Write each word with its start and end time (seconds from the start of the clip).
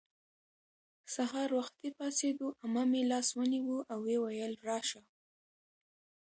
سهار 1.13 1.49
وختي 1.59 1.89
پاڅېدو. 1.97 2.47
عمه 2.63 2.83
مې 2.91 3.01
لاس 3.11 3.27
ونیو 3.37 3.77
او 3.91 3.97
ویې 4.05 4.17
ویل:راشه 4.21 5.01